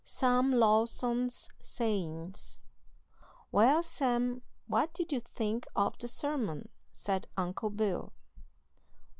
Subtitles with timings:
[0.03, 2.59] SAM LAWSON'S SAYINGS.
[3.51, 8.11] "Well, Sam, what did you think of the sermon?" said Uncle Bill.